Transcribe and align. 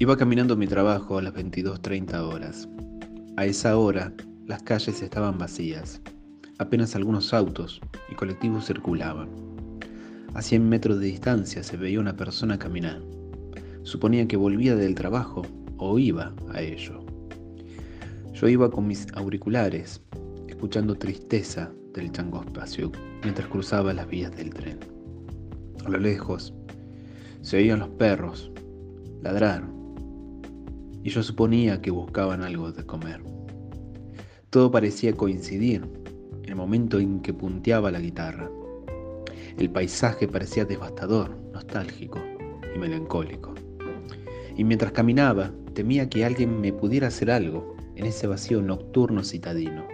Iba 0.00 0.16
caminando 0.16 0.56
mi 0.56 0.66
trabajo 0.66 1.18
a 1.18 1.22
las 1.22 1.32
22.30 1.34 2.18
horas. 2.18 2.68
A 3.36 3.46
esa 3.46 3.78
hora, 3.78 4.12
las 4.44 4.60
calles 4.64 5.00
estaban 5.00 5.38
vacías. 5.38 6.00
Apenas 6.58 6.96
algunos 6.96 7.32
autos 7.32 7.80
y 8.10 8.16
colectivos 8.16 8.66
circulaban. 8.66 9.28
A 10.34 10.42
100 10.42 10.68
metros 10.68 10.98
de 10.98 11.06
distancia 11.06 11.62
se 11.62 11.76
veía 11.76 12.00
una 12.00 12.16
persona 12.16 12.58
caminar. 12.58 13.00
Suponía 13.84 14.26
que 14.26 14.36
volvía 14.36 14.74
del 14.74 14.96
trabajo 14.96 15.42
o 15.76 15.96
iba 15.96 16.34
a 16.52 16.60
ello. 16.60 17.06
Yo 18.32 18.48
iba 18.48 18.68
con 18.72 18.88
mis 18.88 19.06
auriculares, 19.14 20.02
escuchando 20.48 20.96
tristeza 20.96 21.70
del 21.92 22.10
chango 22.10 22.42
espacio 22.42 22.90
mientras 23.22 23.46
cruzaba 23.46 23.94
las 23.94 24.08
vías 24.08 24.36
del 24.36 24.52
tren. 24.52 24.80
A 25.84 25.88
lo 25.88 25.98
lejos 25.98 26.52
se 27.42 27.58
oían 27.58 27.78
los 27.78 27.90
perros 27.90 28.50
ladrar 29.22 29.73
y 31.04 31.10
yo 31.10 31.22
suponía 31.22 31.82
que 31.82 31.90
buscaban 31.90 32.42
algo 32.42 32.72
de 32.72 32.84
comer. 32.84 33.22
Todo 34.48 34.70
parecía 34.70 35.12
coincidir 35.12 35.86
el 36.44 36.56
momento 36.56 36.98
en 36.98 37.20
que 37.20 37.34
punteaba 37.34 37.90
la 37.90 38.00
guitarra. 38.00 38.50
El 39.58 39.70
paisaje 39.70 40.26
parecía 40.26 40.64
devastador, 40.64 41.36
nostálgico 41.52 42.18
y 42.74 42.78
melancólico. 42.78 43.52
Y 44.56 44.64
mientras 44.64 44.92
caminaba, 44.92 45.52
temía 45.74 46.08
que 46.08 46.24
alguien 46.24 46.58
me 46.60 46.72
pudiera 46.72 47.08
hacer 47.08 47.30
algo 47.30 47.76
en 47.96 48.06
ese 48.06 48.26
vacío 48.26 48.62
nocturno 48.62 49.22
citadino. 49.22 49.86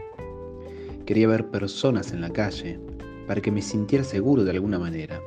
Quería 1.07 1.27
ver 1.27 1.51
personas 1.51 2.13
en 2.13 2.21
la 2.21 2.31
calle 2.31 2.79
para 3.27 3.41
que 3.41 3.51
me 3.51 3.63
sintiera 3.63 4.05
seguro 4.05 4.45
de 4.45 4.53
alguna 4.53 4.79
manera. 4.79 5.21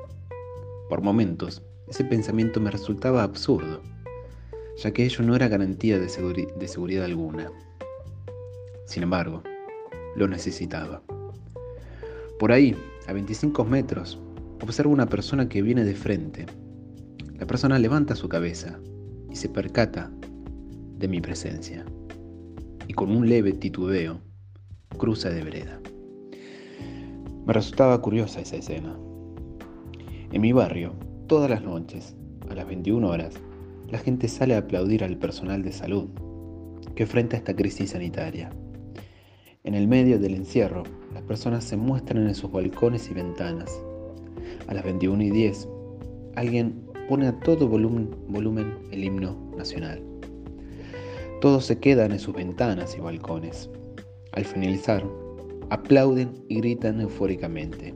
Por 0.88 1.02
momentos, 1.02 1.62
ese 1.90 2.06
pensamiento 2.06 2.62
me 2.62 2.72
resultaba 2.72 3.24
absurdo 3.24 3.82
ya 4.78 4.92
que 4.92 5.06
ello 5.06 5.24
no 5.24 5.36
era 5.36 5.48
garantía 5.48 6.00
de, 6.00 6.10
seguridad 6.10 7.06
alguna. 7.06 7.52
Sin 8.86 9.04
embargo, 9.04 9.44
lo 10.16 10.28
necesitaba. 10.28 11.02
Por 12.40 12.52
ahí, 12.52 12.76
a 13.08 13.14
25 13.14 13.64
metros, 13.66 14.20
observo 14.62 14.92
una 14.92 15.08
persona 15.08 15.48
que 15.48 15.62
viene 15.62 15.84
de 15.84 15.96
frente. 15.96 16.46
La 17.38 17.46
persona 17.46 17.80
levanta 17.80 18.16
su 18.16 18.28
cabeza 18.28 18.80
y 19.30 19.36
se 19.36 19.50
percata 19.50 20.12
de 20.98 21.08
mi 21.08 21.22
presencia. 21.22 21.86
Y 22.88 22.94
con 22.94 23.12
un 23.12 23.30
leve 23.30 23.54
titubeo, 23.54 24.20
cruza 24.98 25.30
de 25.30 25.44
vereda. 25.44 25.80
Me 27.46 27.54
resultaba 27.54 28.02
curiosa 28.02 28.42
esa 28.42 28.56
escena. 28.56 28.98
En 30.32 30.42
mi 30.42 30.52
barrio, 30.52 30.94
todas 31.28 31.50
las 31.50 31.62
noches, 31.62 32.16
a 32.50 32.56
las 32.56 32.66
21 32.68 33.08
horas, 33.08 33.36
la 33.94 34.00
gente 34.00 34.28
sale 34.28 34.56
a 34.56 34.58
aplaudir 34.58 35.04
al 35.04 35.20
personal 35.20 35.62
de 35.62 35.72
salud 35.72 36.10
que 36.96 37.04
enfrenta 37.04 37.38
esta 37.38 37.56
crisis 37.56 37.92
sanitaria. 37.92 38.50
En 39.64 39.76
el 39.76 39.88
medio 39.88 40.18
del 40.18 40.34
encierro, 40.34 40.82
las 41.14 41.22
personas 41.22 41.64
se 41.64 41.78
muestran 41.78 42.26
en 42.28 42.34
sus 42.34 42.52
balcones 42.52 43.08
y 43.12 43.14
ventanas. 43.14 43.72
A 44.66 44.74
las 44.74 44.84
21 44.84 45.22
y 45.22 45.30
10, 45.30 45.68
alguien 46.36 46.74
pone 47.08 47.28
a 47.28 47.40
todo 47.42 47.68
volumen, 47.68 48.10
volumen 48.30 48.80
el 48.90 49.04
himno 49.04 49.38
nacional. 49.56 50.02
Todos 51.40 51.64
se 51.66 51.78
quedan 51.78 52.14
en 52.14 52.20
sus 52.20 52.34
ventanas 52.34 52.98
y 52.98 53.00
balcones. 53.00 53.70
Al 54.32 54.44
finalizar, 54.44 55.06
aplauden 55.70 56.32
y 56.50 56.56
gritan 56.56 57.00
eufóricamente. 57.00 57.94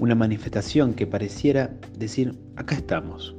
Una 0.00 0.14
manifestación 0.14 0.92
que 0.92 1.06
pareciera 1.06 1.74
decir, 1.96 2.38
acá 2.56 2.74
estamos, 2.74 3.37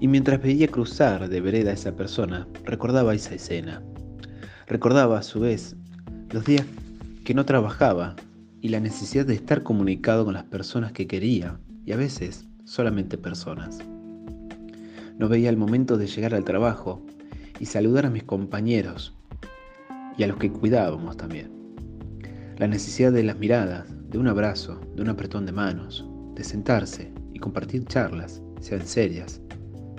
y 0.00 0.08
mientras 0.08 0.40
veía 0.40 0.68
cruzar 0.68 1.28
de 1.28 1.40
vereda 1.40 1.70
a 1.70 1.74
esa 1.74 1.96
persona, 1.96 2.46
recordaba 2.64 3.14
esa 3.14 3.34
escena. 3.34 3.82
Recordaba 4.66 5.18
a 5.18 5.22
su 5.22 5.40
vez 5.40 5.76
los 6.30 6.44
días 6.44 6.64
que 7.24 7.34
no 7.34 7.44
trabajaba 7.44 8.16
y 8.60 8.68
la 8.68 8.80
necesidad 8.80 9.26
de 9.26 9.34
estar 9.34 9.62
comunicado 9.62 10.24
con 10.24 10.34
las 10.34 10.44
personas 10.44 10.92
que 10.92 11.06
quería 11.06 11.58
y 11.84 11.92
a 11.92 11.96
veces 11.96 12.46
solamente 12.64 13.18
personas. 13.18 13.78
No 15.18 15.28
veía 15.28 15.50
el 15.50 15.56
momento 15.56 15.96
de 15.96 16.06
llegar 16.06 16.34
al 16.34 16.44
trabajo 16.44 17.04
y 17.58 17.66
saludar 17.66 18.06
a 18.06 18.10
mis 18.10 18.22
compañeros 18.22 19.14
y 20.16 20.22
a 20.22 20.28
los 20.28 20.36
que 20.36 20.52
cuidábamos 20.52 21.16
también. 21.16 21.50
La 22.56 22.66
necesidad 22.66 23.12
de 23.12 23.22
las 23.22 23.38
miradas, 23.38 23.86
de 24.10 24.18
un 24.18 24.28
abrazo, 24.28 24.80
de 24.94 25.02
un 25.02 25.08
apretón 25.08 25.46
de 25.46 25.52
manos, 25.52 26.04
de 26.34 26.44
sentarse 26.44 27.12
y 27.32 27.38
compartir 27.38 27.84
charlas, 27.86 28.42
sean 28.60 28.86
serias, 28.86 29.40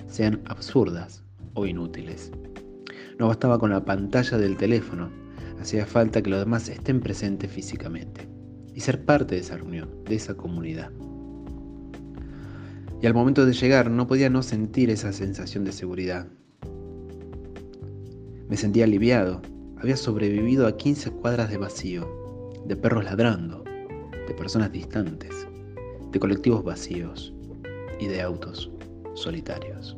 sean 0.09 0.42
absurdas 0.46 1.24
o 1.53 1.66
inútiles. 1.66 2.31
No 3.18 3.28
bastaba 3.28 3.59
con 3.59 3.70
la 3.70 3.86
pantalla 3.86 4.38
del 4.38 4.58
teléfono, 4.58 5.09
hacía 5.62 5.86
falta 5.86 6.22
que 6.22 6.30
los 6.30 6.40
demás 6.40 6.68
estén 6.70 7.00
presentes 7.00 7.52
físicamente 7.52 8.28
y 8.74 8.80
ser 8.81 9.06
parte 9.06 9.36
de 9.36 9.42
esa 9.42 9.58
reunión, 9.58 9.90
de 10.06 10.16
esa 10.16 10.36
comunidad. 10.36 10.92
Y 13.02 13.08
al 13.08 13.14
momento 13.14 13.46
de 13.46 13.53
llegar 13.53 13.90
no 13.90 14.08
podía 14.08 14.30
no 14.30 14.44
sentir 14.44 14.90
esa 14.90 15.14
sensación 15.14 15.64
de 15.64 15.72
seguridad. 15.72 16.28
Me 18.50 18.58
sentía 18.58 18.86
aliviado, 18.86 19.41
había 19.78 19.96
sobrevivido 19.96 20.68
a 20.68 20.76
15 20.76 21.12
cuadras 21.12 21.50
de 21.50 21.58
vacío, 21.58 22.52
de 22.66 22.76
perros 22.76 23.06
ladrando, 23.06 23.64
de 24.28 24.34
personas 24.34 24.72
distantes, 24.72 25.47
de 26.12 26.20
colectivos 26.20 26.64
vacíos 26.64 27.34
y 28.00 28.08
de 28.08 28.22
autos 28.22 28.72
solitarios. 29.19 29.96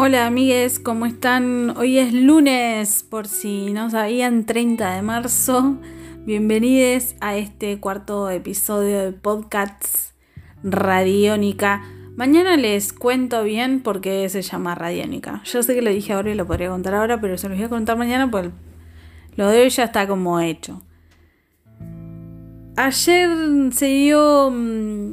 Hola 0.00 0.26
amigues, 0.26 0.78
¿cómo 0.78 1.06
están? 1.06 1.76
Hoy 1.76 1.98
es 1.98 2.14
lunes, 2.14 3.02
por 3.02 3.26
si 3.26 3.72
no 3.72 3.90
sabían, 3.90 4.46
30 4.46 4.94
de 4.94 5.02
marzo. 5.02 5.76
Bienvenidos 6.24 7.14
a 7.20 7.36
este 7.36 7.78
cuarto 7.80 8.30
episodio 8.30 9.00
de 9.00 9.12
Podcasts 9.12 10.14
Radiónica. 10.62 11.82
Mañana 12.18 12.56
les 12.56 12.92
cuento 12.92 13.44
bien 13.44 13.78
por 13.78 14.00
qué 14.00 14.28
se 14.28 14.42
llama 14.42 14.74
Radiónica. 14.74 15.40
Yo 15.44 15.62
sé 15.62 15.76
que 15.76 15.82
lo 15.82 15.90
dije 15.90 16.14
ahora 16.14 16.32
y 16.32 16.34
lo 16.34 16.48
podría 16.48 16.68
contar 16.68 16.96
ahora, 16.96 17.20
pero 17.20 17.38
se 17.38 17.48
los 17.48 17.56
voy 17.56 17.66
a 17.66 17.68
contar 17.68 17.96
mañana 17.96 18.28
porque 18.28 18.50
lo 19.36 19.48
de 19.48 19.62
hoy 19.62 19.68
ya 19.68 19.84
está 19.84 20.08
como 20.08 20.40
hecho. 20.40 20.82
Ayer 22.74 23.30
se 23.72 23.86
dio 23.86 24.50
mm, 24.50 25.12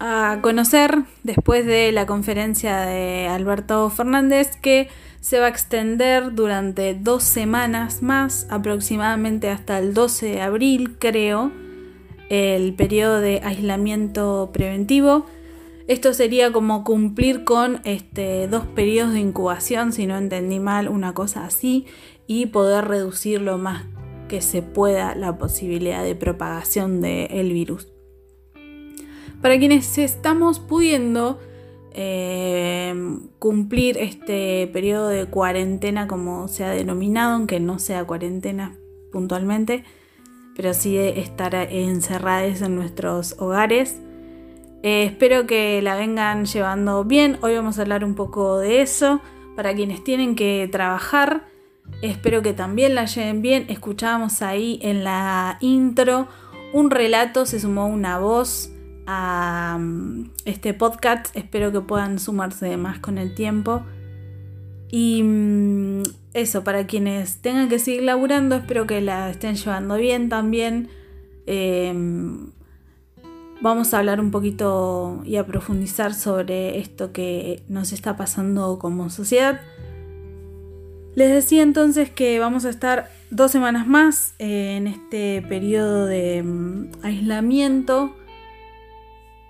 a 0.00 0.40
conocer, 0.42 1.04
después 1.22 1.64
de 1.64 1.92
la 1.92 2.04
conferencia 2.04 2.80
de 2.80 3.26
Alberto 3.26 3.88
Fernández, 3.88 4.54
que 4.60 4.90
se 5.22 5.40
va 5.40 5.46
a 5.46 5.48
extender 5.48 6.34
durante 6.34 6.92
dos 6.92 7.22
semanas 7.22 8.02
más, 8.02 8.46
aproximadamente 8.50 9.48
hasta 9.48 9.78
el 9.78 9.94
12 9.94 10.26
de 10.26 10.42
abril, 10.42 10.96
creo, 10.98 11.52
el 12.28 12.74
periodo 12.74 13.22
de 13.22 13.40
aislamiento 13.42 14.50
preventivo 14.52 15.24
esto 15.86 16.14
sería 16.14 16.52
como 16.52 16.82
cumplir 16.82 17.44
con 17.44 17.80
este, 17.84 18.48
dos 18.48 18.64
periodos 18.66 19.12
de 19.12 19.20
incubación, 19.20 19.92
si 19.92 20.06
no 20.06 20.16
entendí 20.16 20.58
mal, 20.58 20.88
una 20.88 21.12
cosa 21.12 21.44
así, 21.44 21.86
y 22.26 22.46
poder 22.46 22.86
reducir 22.86 23.40
lo 23.42 23.58
más 23.58 23.84
que 24.28 24.40
se 24.40 24.62
pueda 24.62 25.14
la 25.14 25.36
posibilidad 25.36 26.02
de 26.02 26.14
propagación 26.14 27.00
del 27.02 27.52
virus. 27.52 27.88
Para 29.42 29.58
quienes 29.58 29.98
estamos 29.98 30.58
pudiendo 30.58 31.38
eh, 31.92 32.94
cumplir 33.38 33.98
este 33.98 34.68
periodo 34.72 35.08
de 35.08 35.26
cuarentena 35.26 36.08
como 36.08 36.48
se 36.48 36.64
ha 36.64 36.70
denominado, 36.70 37.34
aunque 37.34 37.60
no 37.60 37.78
sea 37.78 38.06
cuarentena 38.06 38.78
puntualmente, 39.12 39.84
pero 40.56 40.72
sí 40.72 40.96
de 40.96 41.20
estar 41.20 41.54
encerrados 41.54 42.62
en 42.62 42.74
nuestros 42.74 43.36
hogares, 43.38 44.00
eh, 44.84 45.04
espero 45.04 45.46
que 45.46 45.80
la 45.80 45.96
vengan 45.96 46.44
llevando 46.44 47.04
bien. 47.04 47.38
Hoy 47.40 47.54
vamos 47.54 47.78
a 47.78 47.82
hablar 47.82 48.04
un 48.04 48.14
poco 48.14 48.58
de 48.58 48.82
eso. 48.82 49.22
Para 49.56 49.74
quienes 49.74 50.04
tienen 50.04 50.36
que 50.36 50.68
trabajar, 50.70 51.46
espero 52.02 52.42
que 52.42 52.52
también 52.52 52.94
la 52.94 53.06
lleven 53.06 53.40
bien. 53.40 53.64
Escuchábamos 53.68 54.42
ahí 54.42 54.78
en 54.82 55.02
la 55.02 55.56
intro 55.60 56.28
un 56.74 56.90
relato, 56.90 57.46
se 57.46 57.60
sumó 57.60 57.86
una 57.86 58.18
voz 58.18 58.72
a 59.06 59.78
mm, 59.80 60.32
este 60.44 60.74
podcast. 60.74 61.34
Espero 61.34 61.72
que 61.72 61.80
puedan 61.80 62.18
sumarse 62.18 62.76
más 62.76 62.98
con 62.98 63.16
el 63.16 63.34
tiempo. 63.34 63.86
Y 64.90 65.22
mm, 65.22 66.02
eso, 66.34 66.62
para 66.62 66.86
quienes 66.86 67.38
tengan 67.38 67.70
que 67.70 67.78
seguir 67.78 68.02
laburando, 68.02 68.56
espero 68.56 68.86
que 68.86 69.00
la 69.00 69.30
estén 69.30 69.54
llevando 69.54 69.96
bien 69.96 70.28
también. 70.28 70.90
Eh, 71.46 71.90
vamos 73.64 73.94
a 73.94 73.98
hablar 73.98 74.20
un 74.20 74.30
poquito 74.30 75.22
y 75.24 75.36
a 75.36 75.46
profundizar 75.46 76.12
sobre 76.12 76.80
esto 76.80 77.12
que 77.12 77.62
nos 77.66 77.92
está 77.92 78.14
pasando 78.14 78.78
como 78.78 79.08
sociedad. 79.08 79.62
Les 81.14 81.30
decía 81.30 81.62
entonces 81.62 82.10
que 82.10 82.38
vamos 82.38 82.66
a 82.66 82.68
estar 82.68 83.10
dos 83.30 83.50
semanas 83.50 83.86
más 83.86 84.34
eh, 84.38 84.76
en 84.76 84.86
este 84.86 85.40
periodo 85.48 86.04
de 86.04 86.42
mm, 86.42 86.90
aislamiento, 87.04 88.14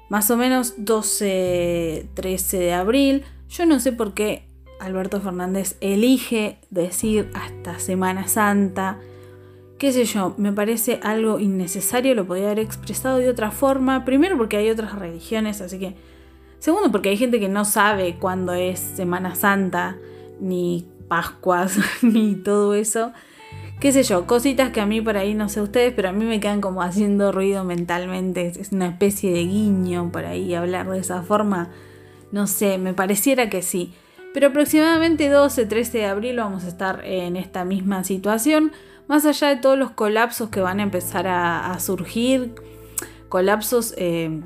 más 0.09 0.31
o 0.31 0.37
menos 0.37 0.79
12-13 0.79 2.59
de 2.59 2.73
abril. 2.73 3.25
Yo 3.49 3.67
no 3.67 3.81
sé 3.81 3.91
por 3.91 4.15
qué 4.15 4.47
Alberto 4.79 5.21
Fernández 5.21 5.77
elige 5.81 6.59
decir 6.71 7.33
hasta 7.35 7.81
Semana 7.81 8.29
Santa. 8.29 9.01
Qué 9.85 9.93
sé 9.93 10.07
yo, 10.07 10.33
me 10.39 10.51
parece 10.51 10.99
algo 11.03 11.39
innecesario, 11.39 12.15
lo 12.15 12.27
podía 12.27 12.47
haber 12.47 12.61
expresado 12.61 13.19
de 13.19 13.29
otra 13.29 13.51
forma. 13.51 14.07
Primero 14.07 14.39
porque 14.39 14.57
hay 14.57 14.71
otras 14.71 14.99
religiones, 14.99 15.61
así 15.61 15.79
que... 15.79 15.95
Segundo 16.59 16.91
porque 16.91 17.11
hay 17.11 17.19
gente 17.19 17.39
que 17.39 17.51
no 17.51 17.67
sabe 17.67 18.17
cuándo 18.19 18.55
es 18.55 18.81
Semana 18.81 19.35
Santa, 19.35 19.99
ni 20.41 20.89
Pascuas, 21.07 21.79
ni 22.03 22.35
todo 22.35 22.73
eso. 22.75 23.13
Qué 23.79 23.93
sé 23.93 24.05
yo, 24.05 24.27
cositas 24.27 24.71
que 24.71 24.81
a 24.81 24.87
mí 24.87 25.03
por 25.03 25.19
ahí 25.19 25.35
no 25.35 25.51
sé 25.51 25.61
ustedes, 25.61 25.93
pero 25.93 26.09
a 26.09 26.13
mí 26.13 26.25
me 26.25 26.41
quedan 26.41 26.63
como 26.63 26.81
haciendo 26.81 27.31
ruido 27.31 27.63
mentalmente. 27.63 28.55
Es 28.59 28.73
una 28.73 28.87
especie 28.87 29.35
de 29.35 29.45
guiño 29.45 30.11
por 30.11 30.25
ahí 30.25 30.55
hablar 30.55 30.89
de 30.89 31.01
esa 31.01 31.21
forma. 31.21 31.69
No 32.33 32.47
sé, 32.47 32.79
me 32.79 32.95
pareciera 32.95 33.51
que 33.51 33.61
sí. 33.61 33.93
Pero 34.33 34.47
aproximadamente 34.47 35.31
12-13 35.31 35.91
de 35.93 36.07
abril 36.07 36.39
vamos 36.39 36.65
a 36.65 36.69
estar 36.69 37.05
en 37.05 37.37
esta 37.37 37.67
misma 37.67 38.03
situación, 38.03 38.73
más 39.09 39.27
allá 39.27 39.49
de 39.49 39.57
todos 39.57 39.79
los 39.79 39.91
colapsos 39.91 40.49
que 40.49 40.61
van 40.61 40.81
a 40.81 40.83
empezar 40.83 41.27
a, 41.27 41.79
surgir, 41.79 42.55
colapsos 43.29 43.95
eh, 43.97 44.41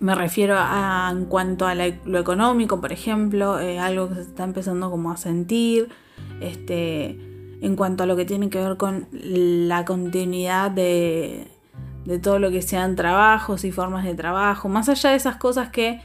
me 0.00 0.14
refiero 0.14 0.56
a 0.58 1.08
en 1.12 1.24
cuanto 1.26 1.66
a 1.66 1.74
lo 1.74 2.18
económico, 2.18 2.80
por 2.80 2.92
ejemplo, 2.92 3.58
eh, 3.58 3.78
algo 3.78 4.08
que 4.08 4.16
se 4.16 4.20
está 4.22 4.44
empezando 4.44 4.90
como 4.90 5.10
a 5.10 5.16
sentir, 5.16 5.88
este, 6.40 7.18
en 7.60 7.76
cuanto 7.76 8.02
a 8.02 8.06
lo 8.06 8.16
que 8.16 8.24
tiene 8.24 8.50
que 8.50 8.60
ver 8.60 8.76
con 8.76 9.08
la 9.10 9.84
continuidad 9.84 10.70
de, 10.70 11.48
todo 12.22 12.38
lo 12.38 12.50
que 12.50 12.60
sean 12.60 12.96
trabajos 12.96 13.64
y 13.64 13.72
formas 13.72 14.04
de 14.04 14.14
trabajo, 14.14 14.68
más 14.68 14.90
allá 14.90 15.10
de 15.10 15.16
esas 15.16 15.36
cosas 15.36 15.70
que 15.70 16.02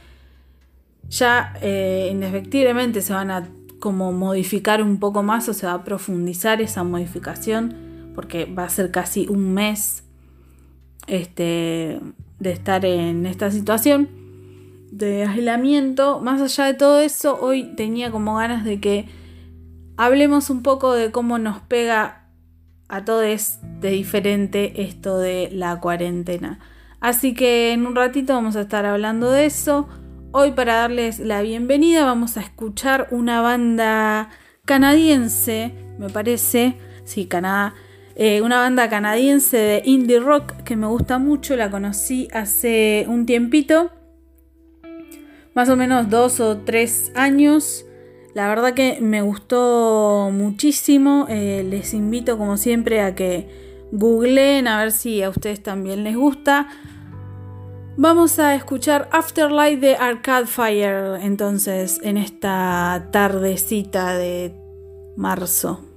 ya 1.10 1.52
eh, 1.60 2.08
indefectiblemente 2.10 3.02
se 3.02 3.12
van 3.12 3.30
a 3.30 3.48
como 3.80 4.12
modificar 4.12 4.82
un 4.82 4.98
poco 4.98 5.22
más 5.22 5.48
o 5.48 5.54
se 5.54 5.66
va 5.66 5.74
a 5.74 5.84
profundizar 5.84 6.60
esa 6.60 6.84
modificación 6.84 8.12
porque 8.14 8.44
va 8.44 8.64
a 8.64 8.68
ser 8.68 8.90
casi 8.90 9.26
un 9.28 9.54
mes 9.54 10.04
este, 11.06 12.00
de 12.38 12.52
estar 12.52 12.84
en 12.84 13.26
esta 13.26 13.50
situación 13.50 14.08
de 14.90 15.24
aislamiento. 15.24 16.20
Más 16.20 16.40
allá 16.40 16.66
de 16.66 16.74
todo 16.74 17.00
eso, 17.00 17.38
hoy 17.40 17.74
tenía 17.76 18.10
como 18.10 18.36
ganas 18.36 18.64
de 18.64 18.80
que 18.80 19.08
hablemos 19.96 20.50
un 20.50 20.62
poco 20.62 20.92
de 20.92 21.10
cómo 21.10 21.38
nos 21.38 21.60
pega 21.60 22.28
a 22.88 23.04
todos 23.04 23.58
de 23.80 23.90
diferente 23.90 24.82
esto 24.82 25.18
de 25.18 25.48
la 25.52 25.80
cuarentena. 25.80 26.58
Así 27.00 27.34
que 27.34 27.72
en 27.72 27.86
un 27.86 27.96
ratito 27.96 28.34
vamos 28.34 28.56
a 28.56 28.62
estar 28.62 28.84
hablando 28.84 29.30
de 29.30 29.46
eso. 29.46 29.88
Hoy 30.32 30.52
para 30.52 30.76
darles 30.76 31.18
la 31.18 31.42
bienvenida 31.42 32.04
vamos 32.04 32.36
a 32.36 32.40
escuchar 32.40 33.08
una 33.10 33.40
banda 33.40 34.30
canadiense, 34.64 35.74
me 35.98 36.08
parece, 36.08 36.76
sí, 37.02 37.26
Canadá, 37.26 37.74
eh, 38.14 38.40
una 38.40 38.58
banda 38.58 38.88
canadiense 38.88 39.56
de 39.56 39.82
indie 39.84 40.20
rock 40.20 40.52
que 40.62 40.76
me 40.76 40.86
gusta 40.86 41.18
mucho, 41.18 41.56
la 41.56 41.68
conocí 41.68 42.28
hace 42.32 43.06
un 43.08 43.26
tiempito, 43.26 43.90
más 45.52 45.68
o 45.68 45.74
menos 45.74 46.08
dos 46.08 46.38
o 46.38 46.58
tres 46.58 47.10
años. 47.16 47.84
La 48.32 48.46
verdad 48.46 48.72
que 48.72 49.00
me 49.00 49.22
gustó 49.22 50.30
muchísimo, 50.32 51.26
eh, 51.28 51.66
les 51.68 51.92
invito 51.92 52.38
como 52.38 52.56
siempre 52.56 53.00
a 53.00 53.16
que 53.16 53.48
googleen 53.90 54.68
a 54.68 54.78
ver 54.78 54.92
si 54.92 55.24
a 55.24 55.28
ustedes 55.28 55.60
también 55.60 56.04
les 56.04 56.14
gusta. 56.16 56.68
Vamos 57.96 58.38
a 58.38 58.54
escuchar 58.54 59.08
Afterlife 59.12 59.80
de 59.80 59.96
Arcade 59.96 60.46
Fire 60.46 61.20
entonces 61.22 62.00
en 62.02 62.16
esta 62.16 63.08
tardecita 63.12 64.14
de 64.16 64.54
marzo. 65.16 65.89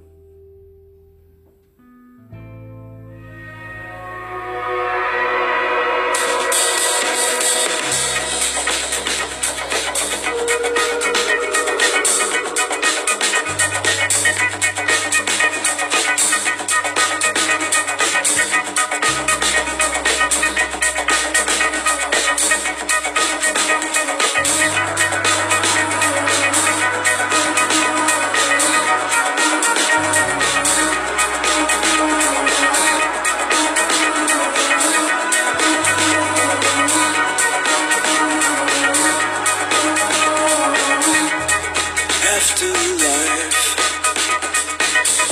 after 42.44 42.68
life. 43.00 43.56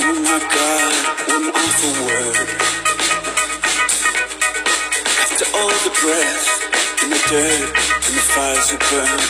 Oh 0.01 0.17
my 0.29 0.39
God, 0.57 0.93
one 1.29 1.47
awful 1.61 1.93
word. 2.09 2.49
After 5.21 5.47
all 5.57 5.75
the 5.85 5.93
breath 6.01 6.45
and 7.03 7.11
the 7.13 7.21
dirt 7.29 7.69
and 8.05 8.13
the 8.17 8.25
fires 8.33 8.67
we 8.71 8.77
burn. 8.89 9.21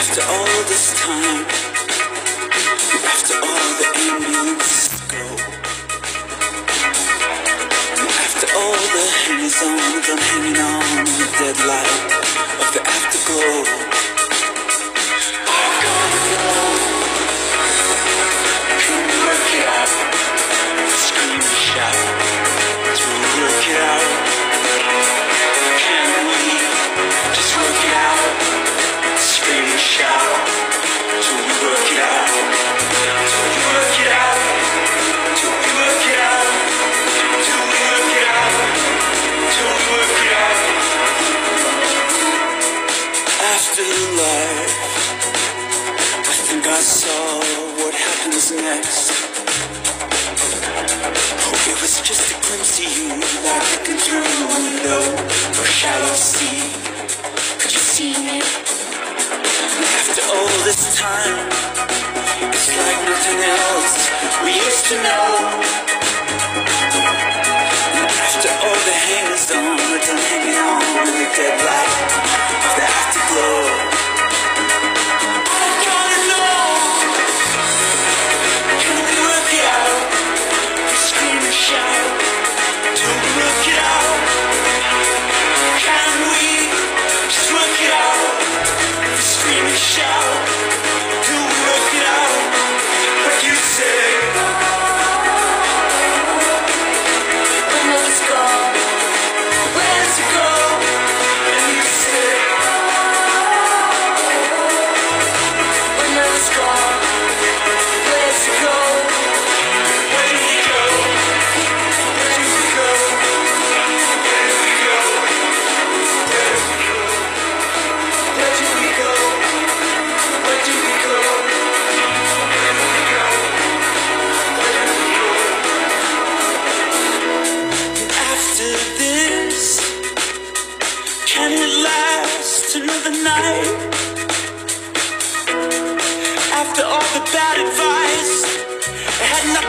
After 0.00 0.22
all 0.34 0.58
this 0.72 0.86
time, 0.98 1.44
after 3.14 3.36
all 3.46 3.68
the 3.78 3.88
ambulance 4.10 4.78
go. 5.06 5.24
After 8.26 8.48
all 8.58 8.82
the 8.96 9.04
hangers 9.22 9.58
on, 9.62 9.78
I'm 10.10 10.18
hanging 10.18 10.58
on 10.58 11.04
the 11.20 11.26
deadlight 11.38 12.31
of 12.62 12.74
the 12.74 12.80
afterglow. 12.86 13.81
next. 48.50 49.10
It 51.70 51.78
was 51.80 52.02
just 52.02 52.26
a 52.26 52.36
glimpse 52.42 52.78
of 52.82 52.90
you 52.90 53.08
that 53.46 53.62
I 53.62 53.94
through 54.02 54.26
the 54.26 54.46
window. 54.50 55.02
Or 55.62 55.66
shall 55.70 56.02
I 56.02 56.14
see? 56.18 56.58
Could 57.62 57.70
you 57.70 57.78
see 57.78 58.12
me? 58.18 58.42
After 60.02 60.26
all 60.26 60.50
this 60.66 60.98
time, 60.98 61.38
it's 62.50 62.66
like 62.66 63.00
nothing 63.06 63.40
else 63.46 64.10
we 64.42 64.58
used 64.58 64.86
to 64.90 64.96
know. 65.06 65.26
After 68.26 68.50
all 68.58 68.80
the 68.90 68.96
hangers 69.06 69.46
on, 69.54 69.78
it's 69.94 70.10
hanging 70.18 70.58
on 70.58 70.82
with 70.98 71.14
the 71.14 71.28
dead 71.38 71.56
light 71.62 71.94
of 72.58 72.72
the 72.74 72.86
afterglow. 72.90 73.91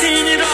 turn 0.03 0.27
it 0.27 0.41
on. 0.41 0.52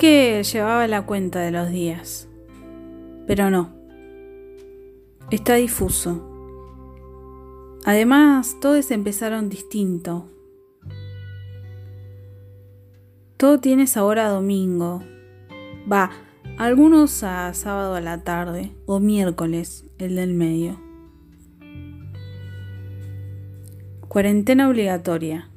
Que 0.00 0.42
llevaba 0.44 0.86
la 0.86 1.04
cuenta 1.04 1.40
de 1.40 1.50
los 1.50 1.68
días, 1.68 2.26
pero 3.26 3.50
no. 3.50 3.74
Está 5.30 5.56
difuso. 5.56 6.26
Además, 7.84 8.56
todos 8.62 8.90
empezaron 8.92 9.50
distinto. 9.50 10.26
Todo 13.36 13.60
tiene 13.60 13.86
sabor 13.86 14.20
a 14.20 14.30
domingo. 14.30 15.02
Va, 15.90 16.10
algunos 16.56 17.22
a 17.22 17.52
sábado 17.52 17.94
a 17.94 18.00
la 18.00 18.24
tarde 18.24 18.72
o 18.86 19.00
miércoles, 19.00 19.84
el 19.98 20.16
del 20.16 20.32
medio. 20.32 20.80
Cuarentena 24.08 24.66
obligatoria. 24.66 25.50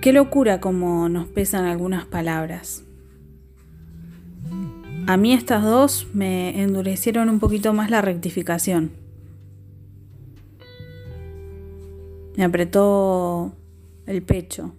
Qué 0.00 0.14
locura 0.14 0.60
como 0.60 1.10
nos 1.10 1.28
pesan 1.28 1.66
algunas 1.66 2.06
palabras. 2.06 2.84
A 5.06 5.18
mí 5.18 5.34
estas 5.34 5.62
dos 5.62 6.06
me 6.14 6.62
endurecieron 6.62 7.28
un 7.28 7.38
poquito 7.38 7.74
más 7.74 7.90
la 7.90 8.00
rectificación. 8.00 8.92
Me 12.34 12.44
apretó 12.44 13.52
el 14.06 14.22
pecho. 14.22 14.72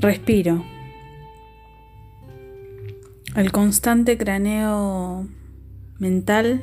Respiro. 0.00 0.64
El 3.36 3.52
constante 3.52 4.16
craneo 4.16 5.26
mental 5.98 6.62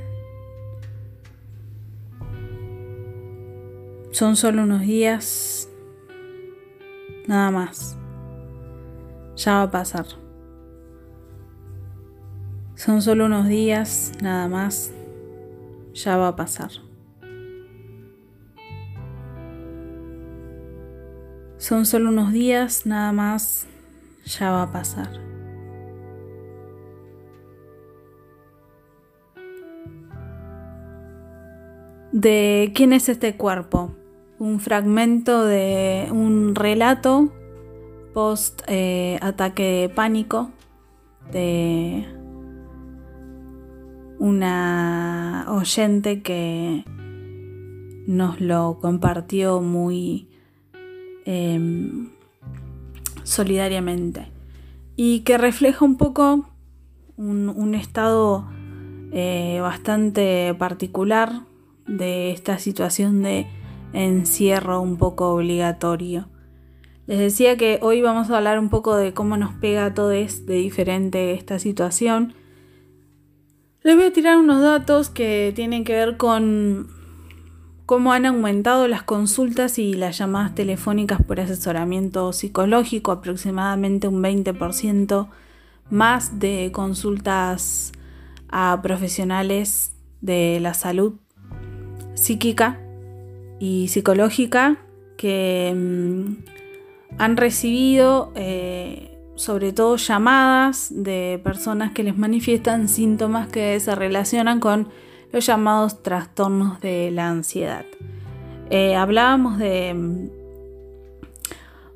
Son 4.11 4.35
solo 4.35 4.63
unos 4.63 4.81
días, 4.81 5.69
nada 7.27 7.49
más. 7.49 7.97
Ya 9.37 9.53
va 9.53 9.63
a 9.63 9.71
pasar. 9.71 10.05
Son 12.75 13.01
solo 13.01 13.27
unos 13.27 13.47
días, 13.47 14.11
nada 14.21 14.49
más. 14.49 14.91
Ya 15.93 16.17
va 16.17 16.27
a 16.27 16.35
pasar. 16.35 16.71
Son 21.57 21.85
solo 21.85 22.09
unos 22.09 22.33
días, 22.33 22.85
nada 22.85 23.13
más. 23.13 23.65
Ya 24.25 24.51
va 24.51 24.63
a 24.63 24.71
pasar. 24.73 25.09
¿De 32.11 32.73
quién 32.75 32.91
es 32.91 33.07
este 33.07 33.37
cuerpo? 33.37 34.00
Un 34.41 34.59
fragmento 34.59 35.45
de 35.45 36.07
un 36.09 36.55
relato 36.55 37.29
post 38.11 38.63
eh, 38.65 39.19
ataque 39.21 39.63
de 39.63 39.89
pánico 39.89 40.49
de 41.31 42.07
una 44.17 45.45
oyente 45.47 46.23
que 46.23 46.83
nos 48.07 48.41
lo 48.41 48.79
compartió 48.81 49.61
muy 49.61 50.27
em, 51.25 52.09
solidariamente 53.21 54.31
y 54.95 55.19
que 55.19 55.37
refleja 55.37 55.85
un 55.85 55.97
poco 55.97 56.49
un, 57.15 57.75
estado 57.75 58.49
eh, 59.11 59.59
bastante 59.61 60.55
particular 60.57 61.43
de 61.85 62.31
esta 62.31 62.57
situación 62.57 63.21
de 63.21 63.60
encierro 63.93 64.81
un 64.81 64.97
poco 64.97 65.29
obligatorio. 65.33 66.27
Les 67.07 67.19
decía 67.19 67.57
que 67.57 67.79
hoy 67.81 68.01
vamos 68.01 68.29
a 68.29 68.37
hablar 68.37 68.59
un 68.59 68.69
poco 68.69 68.95
de 68.95 69.13
cómo 69.13 69.35
nos 69.37 69.53
pega 69.55 69.93
todo 69.93 70.11
es 70.11 70.45
de 70.45 70.55
diferente 70.55 71.33
esta 71.33 71.59
situación. 71.59 72.33
Les 73.83 73.95
voy 73.95 74.05
a 74.05 74.13
tirar 74.13 74.37
unos 74.37 74.61
datos 74.61 75.09
que 75.09 75.51
tienen 75.55 75.83
que 75.83 75.93
ver 75.93 76.17
con, 76.17 76.87
cómo 77.85 78.13
han 78.13 78.25
aumentado 78.25 78.87
las 78.87 79.03
consultas 79.03 79.79
y 79.79 79.95
las 79.95 80.17
llamadas 80.17 80.55
telefónicas 80.55 81.21
por 81.21 81.39
asesoramiento 81.39 82.31
psicológico, 82.31 83.11
aproximadamente 83.11 84.07
un 84.07 84.23
20% 84.23 85.27
más 85.89 86.39
de 86.39 86.69
consultas 86.71 87.91
a 88.47 88.79
profesionales 88.81 89.93
de 90.21 90.59
la 90.61 90.73
salud 90.73 91.15
psíquica 92.13 92.79
y 93.61 93.89
psicológica 93.89 94.77
que 95.17 95.71
mm, 95.73 97.19
han 97.19 97.37
recibido 97.37 98.31
eh, 98.33 99.19
sobre 99.35 99.71
todo 99.71 99.97
llamadas 99.97 100.87
de 100.89 101.39
personas 101.43 101.91
que 101.91 102.03
les 102.03 102.17
manifiestan 102.17 102.89
síntomas 102.89 103.47
que 103.47 103.79
se 103.79 103.93
relacionan 103.93 104.59
con 104.59 104.89
los 105.31 105.45
llamados 105.45 106.01
trastornos 106.01 106.81
de 106.81 107.11
la 107.11 107.29
ansiedad. 107.29 107.85
Eh, 108.71 108.95
hablábamos 108.95 109.59
de 109.59 109.93
mm, 109.93 110.29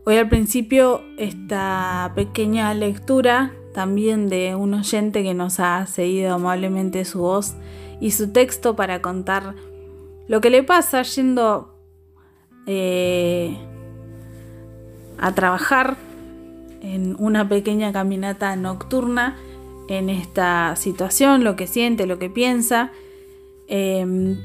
hoy 0.05 0.17
al 0.17 0.29
principio 0.29 1.01
esta 1.17 2.11
pequeña 2.15 2.75
lectura 2.75 3.53
también 3.73 4.29
de 4.29 4.53
un 4.53 4.75
oyente 4.75 5.23
que 5.23 5.33
nos 5.33 5.59
ha 5.59 5.87
seguido 5.87 6.35
amablemente 6.35 7.05
su 7.05 7.21
voz 7.21 7.55
y 7.99 8.11
su 8.11 8.31
texto 8.31 8.75
para 8.75 9.01
contar 9.01 9.55
lo 10.27 10.41
que 10.41 10.49
le 10.49 10.63
pasa 10.63 11.01
yendo 11.03 11.75
eh, 12.67 13.57
a 15.17 15.33
trabajar 15.33 15.97
en 16.81 17.15
una 17.19 17.47
pequeña 17.47 17.91
caminata 17.91 18.55
nocturna 18.55 19.37
en 19.87 20.09
esta 20.09 20.75
situación, 20.75 21.43
lo 21.43 21.55
que 21.55 21.67
siente, 21.67 22.05
lo 22.05 22.19
que 22.19 22.29
piensa 22.29 22.91
Em, 23.67 24.37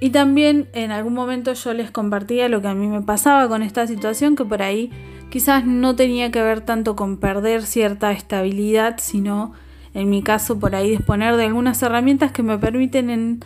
y 0.00 0.10
también 0.10 0.68
en 0.74 0.90
algún 0.90 1.14
momento 1.14 1.52
yo 1.54 1.72
les 1.72 1.90
compartía 1.90 2.48
lo 2.48 2.60
que 2.60 2.68
a 2.68 2.74
mí 2.74 2.86
me 2.86 3.02
pasaba 3.02 3.48
con 3.48 3.62
esta 3.62 3.86
situación, 3.86 4.36
que 4.36 4.44
por 4.44 4.62
ahí 4.62 4.90
quizás 5.30 5.64
no 5.64 5.96
tenía 5.96 6.30
que 6.30 6.42
ver 6.42 6.60
tanto 6.60 6.96
con 6.96 7.16
perder 7.16 7.62
cierta 7.62 8.12
estabilidad, 8.12 8.96
sino 8.98 9.52
en 9.94 10.10
mi 10.10 10.22
caso 10.22 10.58
por 10.58 10.74
ahí 10.74 10.90
disponer 10.90 11.36
de 11.36 11.46
algunas 11.46 11.82
herramientas 11.82 12.32
que 12.32 12.42
me 12.42 12.58
permiten 12.58 13.40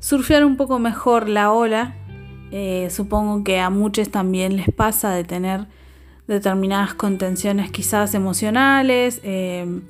surfear 0.00 0.44
un 0.44 0.56
poco 0.56 0.78
mejor 0.78 1.28
la 1.28 1.52
ola. 1.52 1.94
Eh, 2.50 2.88
supongo 2.90 3.44
que 3.44 3.60
a 3.60 3.70
muchos 3.70 4.10
también 4.10 4.56
les 4.56 4.72
pasa 4.72 5.10
de 5.10 5.24
tener 5.24 5.66
determinadas 6.26 6.94
contenciones 6.94 7.70
quizás 7.70 8.14
emocionales. 8.14 9.20
Em, 9.22 9.82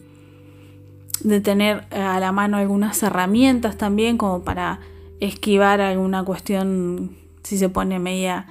de 1.23 1.41
tener 1.41 1.85
eh, 1.91 2.01
a 2.01 2.21
la 2.21 2.33
mano 2.33 2.57
algunas 2.57 3.03
herramientas 3.03 3.77
también 3.77 4.19
como 4.19 4.43
para 4.43 4.81
esquivar 5.21 5.81
alguna 5.81 6.25
cuestión 6.25 7.17
si 7.43 7.59
se 7.59 7.69
pone 7.69 7.99
media 7.99 8.47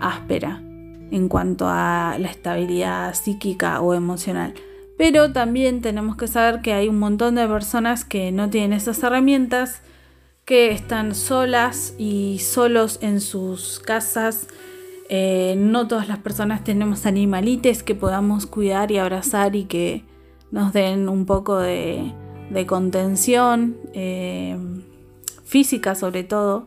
áspera 0.00 0.62
en 1.10 1.28
cuanto 1.28 1.66
a 1.68 2.16
la 2.18 2.28
estabilidad 2.28 3.14
psíquica 3.14 3.80
o 3.80 3.94
emocional. 3.94 4.54
Pero 4.96 5.32
también 5.32 5.80
tenemos 5.80 6.16
que 6.16 6.28
saber 6.28 6.60
que 6.60 6.74
hay 6.74 6.88
un 6.88 6.98
montón 6.98 7.34
de 7.34 7.46
personas 7.48 8.04
que 8.04 8.32
no 8.32 8.50
tienen 8.50 8.74
esas 8.74 9.02
herramientas, 9.02 9.82
que 10.50 10.72
están 10.72 11.14
solas 11.14 11.94
y 11.96 12.40
solos 12.40 12.98
en 13.02 13.20
sus 13.20 13.78
casas. 13.78 14.48
Eh, 15.08 15.54
no 15.56 15.86
todas 15.86 16.08
las 16.08 16.18
personas 16.18 16.64
tenemos 16.64 17.06
animalites 17.06 17.84
que 17.84 17.94
podamos 17.94 18.46
cuidar 18.46 18.90
y 18.90 18.98
abrazar 18.98 19.54
y 19.54 19.66
que 19.66 20.02
nos 20.50 20.72
den 20.72 21.08
un 21.08 21.24
poco 21.24 21.56
de, 21.56 22.12
contención 22.66 23.76
eh, 23.94 24.58
física 25.44 25.94
sobre 25.94 26.24
todo. 26.24 26.66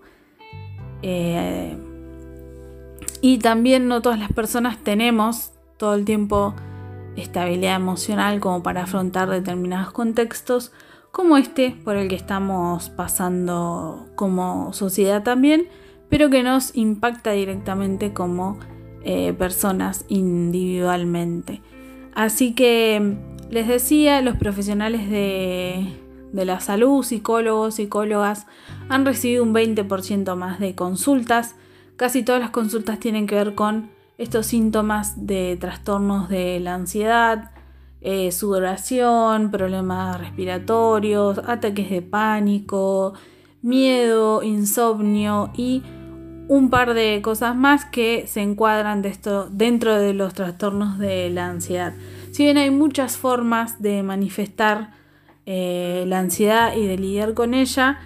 Eh, 1.01 1.75
y 3.19 3.39
también 3.39 3.89
no 3.89 4.01
todas 4.01 4.17
las 4.17 4.31
personas 4.31 4.77
tenemos 4.77 5.51
todo 5.75 5.95
el 5.95 6.05
tiempo 6.05 6.55
estabilidad 7.17 7.75
emocional 7.75 8.39
como 8.39 8.63
para 8.63 8.83
afrontar 8.83 9.29
determinados 9.29 9.91
contextos 9.91 10.71
como 11.13 11.37
este 11.37 11.77
por 11.83 11.95
el 11.95 12.09
que 12.09 12.15
estamos 12.15 12.89
pasando 12.89 14.09
como 14.15 14.73
sociedad 14.73 15.21
también, 15.21 15.67
pero 16.09 16.31
que 16.31 16.41
nos 16.41 16.75
impacta 16.75 17.31
directamente 17.33 18.13
como 18.13 18.57
eh, 19.03 19.31
personas 19.33 20.05
individualmente. 20.07 21.61
Así 22.15 22.55
que 22.55 23.15
les 23.51 23.67
decía, 23.67 24.23
los 24.23 24.37
profesionales 24.37 25.07
de, 25.07 25.85
la 26.33 26.59
salud, 26.59 27.03
psicólogos, 27.03 27.75
psicólogas, 27.75 28.47
han 28.89 29.05
recibido 29.05 29.43
un 29.43 29.53
20% 29.53 30.35
más 30.35 30.59
de 30.59 30.73
consultas. 30.73 31.55
Casi 31.95 32.23
todas 32.23 32.41
las 32.41 32.49
consultas 32.49 32.99
tienen 32.99 33.27
que 33.27 33.35
ver 33.35 33.53
con 33.53 33.91
estos 34.17 34.47
síntomas 34.47 35.27
de 35.27 35.57
trastornos 35.61 36.27
de 36.27 36.59
la 36.59 36.73
ansiedad, 36.73 37.51
eh, 38.03 38.31
sudoración, 38.31 39.49
problemas 39.49 40.19
respiratorios, 40.19 41.39
ataques 41.47 41.89
de 41.89 42.01
pánico, 42.01 43.13
miedo, 43.61 44.43
insomnio 44.43 45.51
y 45.55 45.81
un 46.49 46.69
par 46.69 46.93
de 46.93 47.21
cosas 47.23 47.55
más 47.55 47.85
que 47.85 48.25
se 48.27 48.41
encuadran 48.41 49.01
dentro 49.51 49.95
de 49.95 50.13
los 50.13 50.33
trastornos 50.33 50.99
de 50.99 51.29
la 51.29 51.47
ansiedad. 51.47 51.93
Si 52.31 52.43
bien 52.43 52.57
hay 52.57 52.69
muchas 52.69 53.17
formas 53.17 53.81
de 53.81 54.03
manifestar 54.03 54.91
eh, 55.45 56.03
la 56.07 56.19
ansiedad 56.19 56.75
y 56.75 56.85
de 56.85 56.97
lidiar 56.97 57.33
con 57.33 57.53
ella, 57.53 57.99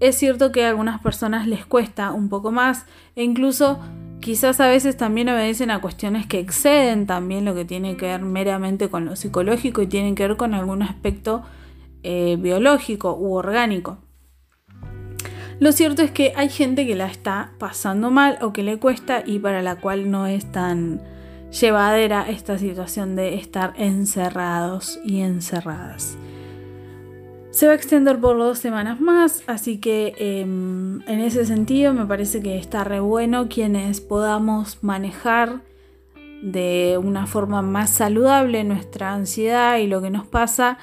es 0.00 0.16
cierto 0.16 0.50
que 0.50 0.64
a 0.64 0.70
algunas 0.70 1.00
personas 1.00 1.46
les 1.46 1.66
cuesta 1.66 2.12
un 2.12 2.28
poco 2.28 2.50
más 2.50 2.86
e 3.14 3.22
incluso 3.22 3.78
quizás 4.22 4.60
a 4.60 4.68
veces 4.68 4.96
también 4.96 5.28
obedecen 5.28 5.70
a 5.70 5.82
cuestiones 5.82 6.26
que 6.26 6.38
exceden 6.38 7.06
también 7.06 7.44
lo 7.44 7.54
que 7.54 7.66
tiene 7.66 7.98
que 7.98 8.06
ver 8.06 8.22
meramente 8.22 8.88
con 8.88 9.04
lo 9.04 9.16
psicológico 9.16 9.82
y 9.82 9.86
tienen 9.88 10.14
que 10.14 10.26
ver 10.26 10.38
con 10.38 10.54
algún 10.54 10.82
aspecto 10.82 11.42
eh, 12.02 12.38
biológico 12.40 13.14
u 13.14 13.34
orgánico. 13.34 13.98
Lo 15.60 15.72
cierto 15.72 16.02
es 16.02 16.10
que 16.10 16.32
hay 16.36 16.48
gente 16.48 16.86
que 16.86 16.94
la 16.94 17.06
está 17.06 17.52
pasando 17.58 18.10
mal 18.10 18.38
o 18.40 18.52
que 18.52 18.62
le 18.62 18.78
cuesta 18.78 19.22
y 19.26 19.38
para 19.38 19.60
la 19.60 19.76
cual 19.76 20.10
no 20.10 20.26
es 20.26 20.50
tan 20.50 21.02
llevadera 21.50 22.28
esta 22.28 22.58
situación 22.58 23.14
de 23.16 23.34
estar 23.34 23.74
encerrados 23.76 24.98
y 25.04 25.20
encerradas. 25.20 26.16
Se 27.52 27.66
va 27.66 27.72
a 27.72 27.76
extender 27.76 28.18
por 28.18 28.38
dos 28.38 28.58
semanas 28.58 28.98
más, 28.98 29.44
así 29.46 29.76
que 29.76 30.14
em, 30.16 31.02
en 31.02 31.20
ese 31.20 31.44
sentido 31.44 31.92
me 31.92 32.06
parece 32.06 32.40
que 32.40 32.56
está 32.56 32.82
re 32.82 32.98
bueno 32.98 33.50
quienes 33.50 34.00
podamos 34.00 34.82
manejar 34.82 35.60
de 36.42 36.98
una 37.00 37.26
forma 37.26 37.60
más 37.60 37.90
saludable 37.90 38.64
nuestra 38.64 39.12
ansiedad 39.12 39.76
y 39.76 39.86
lo 39.86 40.00
que 40.00 40.08
nos 40.08 40.26
pasa, 40.26 40.78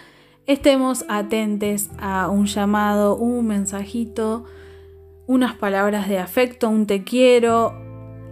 estemos 0.46 1.06
atentos 1.10 1.90
a 1.98 2.30
un 2.30 2.46
llamado, 2.46 3.16
un 3.16 3.48
mensajito, 3.48 4.46
unas 5.26 5.56
palabras 5.56 6.08
de 6.08 6.20
afecto, 6.20 6.70
un 6.70 6.86
te 6.86 7.04
quiero, 7.04 7.74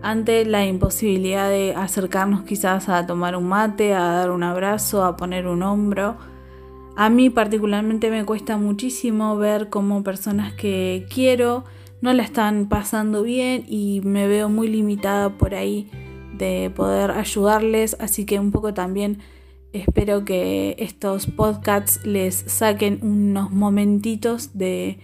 ante 0.04 0.46
la 0.46 0.64
imposibilidad 0.64 1.50
de 1.50 1.74
acercarnos 1.76 2.44
quizás 2.44 2.88
a 2.88 3.08
tomar 3.08 3.36
un 3.36 3.48
mate, 3.48 3.96
a 3.96 4.04
dar 4.04 4.30
un 4.30 4.44
abrazo, 4.44 5.04
a 5.04 5.18
poner 5.18 5.48
un 5.48 5.64
hombro. 5.64 6.37
A 7.00 7.12
mí 7.12 7.30
particularmente 7.30 8.10
me 8.10 8.26
cuesta 8.26 8.58
muchísimo 8.58 9.38
ver 9.38 9.70
cómo 9.70 10.02
personas 10.02 10.54
que 10.54 11.06
quiero 11.14 11.64
no 12.02 12.12
la 12.12 12.24
están 12.24 12.70
pasando 12.70 13.22
bien 13.22 13.66
y 13.68 14.02
me 14.04 14.28
veo 14.28 14.50
muy 14.50 14.68
limitada 14.68 15.30
por 15.38 15.54
ahí 15.54 15.92
de 16.40 16.72
poder 16.76 17.12
ayudarles, 17.12 17.96
así 18.00 18.26
que 18.26 18.40
un 18.40 18.52
poco 18.52 18.74
también 18.74 19.20
espero 19.74 20.26
que 20.26 20.76
estos 20.80 21.28
podcasts 21.28 22.04
les 22.04 22.34
saquen 22.34 22.98
unos 23.04 23.52
momentitos 23.52 24.58
de 24.58 24.98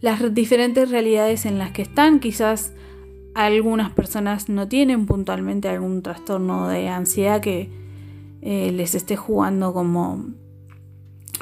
las 0.00 0.34
diferentes 0.34 0.90
realidades 0.90 1.44
en 1.44 1.58
las 1.58 1.72
que 1.72 1.82
están, 1.82 2.20
quizás 2.20 2.72
algunas 3.34 3.90
personas 3.90 4.48
no 4.48 4.66
tienen 4.66 5.04
puntualmente 5.04 5.68
algún 5.68 6.00
trastorno 6.00 6.68
de 6.68 6.88
ansiedad 6.88 7.42
que 7.42 7.68
eh, 8.40 8.72
les 8.72 8.94
esté 8.94 9.16
jugando 9.16 9.74
como 9.74 10.24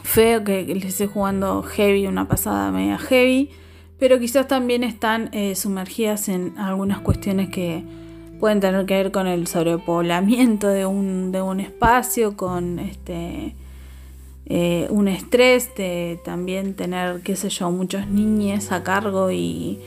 feo, 0.02 0.44
que 0.44 0.64
les 0.64 0.84
esté 0.84 1.06
jugando 1.06 1.62
heavy, 1.62 2.06
una 2.06 2.28
pasada 2.28 2.70
media 2.70 2.98
heavy, 2.98 3.50
pero 3.98 4.18
quizás 4.18 4.48
también 4.48 4.84
están 4.84 5.30
eh, 5.32 5.54
sumergidas 5.54 6.28
en 6.28 6.58
algunas 6.58 7.00
cuestiones 7.00 7.48
que 7.50 7.84
pueden 8.40 8.60
tener 8.60 8.84
que 8.86 8.94
ver 8.94 9.12
con 9.12 9.26
el 9.26 9.46
sobrepoblamiento 9.46 10.68
de 10.68 10.86
un, 10.86 11.32
de 11.32 11.42
un 11.42 11.60
espacio, 11.60 12.36
con 12.36 12.78
este 12.78 13.54
eh, 14.46 14.88
un 14.90 15.06
estrés 15.06 15.74
de 15.76 16.20
también 16.24 16.74
tener, 16.74 17.20
qué 17.22 17.36
sé 17.36 17.48
yo, 17.48 17.70
muchos 17.70 18.08
niños 18.08 18.72
a 18.72 18.82
cargo 18.82 19.30
y 19.30 19.78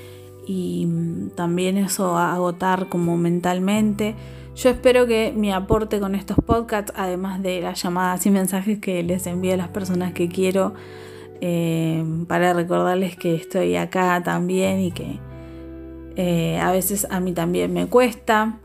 y 0.45 0.85
mm, 0.85 1.29
también 1.35 1.77
eso 1.77 2.17
agotar 2.17 2.87
como 2.87 3.17
mentalmente. 3.17 4.15
Yo 4.55 4.69
espero 4.69 5.05
que 5.05 5.33
mi 5.35 5.51
aporte 5.51 5.99
con 5.99 6.15
estos 6.15 6.37
podcasts, 6.37 6.93
además 6.95 7.43
de 7.43 7.61
las 7.61 7.83
llamadas 7.83 8.25
y 8.25 8.31
mensajes 8.31 8.79
que 8.79 9.03
les 9.03 9.27
envío 9.27 9.53
a 9.53 9.57
las 9.57 9.67
personas 9.67 10.13
que 10.13 10.29
quiero, 10.29 10.73
eh, 11.41 12.03
para 12.27 12.53
recordarles 12.53 13.17
que 13.17 13.35
estoy 13.35 13.75
acá 13.75 14.21
también 14.23 14.79
y 14.79 14.91
que 14.91 15.19
Eh, 16.17 16.57
a 16.61 16.71
veces 16.71 17.05
a 17.09 17.19
mí 17.19 17.33
también 17.33 17.73
me 17.73 17.87
cuesta. 17.87 18.59